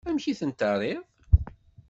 Amek 0.09 0.25
i 0.31 0.33
ten-terriḍ? 0.39 1.03